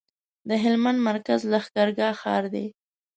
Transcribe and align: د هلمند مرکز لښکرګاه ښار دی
د 0.49 0.51
هلمند 0.63 0.99
مرکز 1.07 1.39
لښکرګاه 1.51 2.17
ښار 2.21 2.43
دی 2.53 2.67